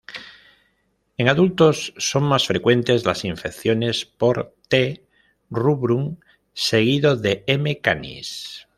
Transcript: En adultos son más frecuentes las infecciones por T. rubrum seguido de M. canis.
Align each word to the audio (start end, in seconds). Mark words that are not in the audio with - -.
En 1.17 1.29
adultos 1.29 1.93
son 1.95 2.23
más 2.23 2.47
frecuentes 2.47 3.05
las 3.05 3.23
infecciones 3.23 4.03
por 4.03 4.55
T. 4.67 5.05
rubrum 5.51 6.17
seguido 6.55 7.15
de 7.17 7.43
M. 7.45 7.81
canis. 7.81 8.67